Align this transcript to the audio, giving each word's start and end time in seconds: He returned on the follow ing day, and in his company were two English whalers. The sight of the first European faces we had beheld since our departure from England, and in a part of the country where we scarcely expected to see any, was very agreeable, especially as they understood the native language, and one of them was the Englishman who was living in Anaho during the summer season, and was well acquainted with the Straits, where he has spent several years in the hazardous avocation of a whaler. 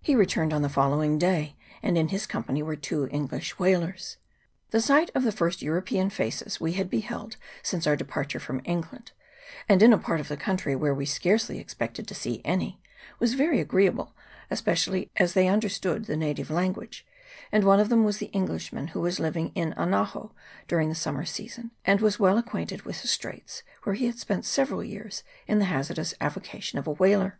He 0.00 0.14
returned 0.14 0.54
on 0.54 0.62
the 0.62 0.70
follow 0.70 1.02
ing 1.02 1.18
day, 1.18 1.54
and 1.82 1.98
in 1.98 2.08
his 2.08 2.26
company 2.26 2.62
were 2.62 2.74
two 2.74 3.06
English 3.08 3.58
whalers. 3.58 4.16
The 4.70 4.80
sight 4.80 5.10
of 5.14 5.24
the 5.24 5.30
first 5.30 5.60
European 5.60 6.08
faces 6.08 6.58
we 6.58 6.72
had 6.72 6.88
beheld 6.88 7.36
since 7.62 7.86
our 7.86 7.94
departure 7.94 8.40
from 8.40 8.62
England, 8.64 9.12
and 9.68 9.82
in 9.82 9.92
a 9.92 9.98
part 9.98 10.20
of 10.20 10.28
the 10.28 10.38
country 10.38 10.74
where 10.74 10.94
we 10.94 11.04
scarcely 11.04 11.58
expected 11.58 12.08
to 12.08 12.14
see 12.14 12.40
any, 12.46 12.80
was 13.18 13.34
very 13.34 13.60
agreeable, 13.60 14.14
especially 14.50 15.10
as 15.16 15.34
they 15.34 15.48
understood 15.48 16.06
the 16.06 16.16
native 16.16 16.48
language, 16.48 17.04
and 17.52 17.62
one 17.64 17.78
of 17.78 17.90
them 17.90 18.04
was 18.04 18.16
the 18.16 18.32
Englishman 18.32 18.86
who 18.86 19.02
was 19.02 19.20
living 19.20 19.52
in 19.54 19.74
Anaho 19.74 20.32
during 20.66 20.88
the 20.88 20.94
summer 20.94 21.26
season, 21.26 21.72
and 21.84 22.00
was 22.00 22.18
well 22.18 22.38
acquainted 22.38 22.86
with 22.86 23.02
the 23.02 23.08
Straits, 23.08 23.64
where 23.82 23.94
he 23.96 24.06
has 24.06 24.18
spent 24.18 24.46
several 24.46 24.82
years 24.82 25.22
in 25.46 25.58
the 25.58 25.66
hazardous 25.66 26.14
avocation 26.22 26.78
of 26.78 26.86
a 26.86 26.92
whaler. 26.92 27.38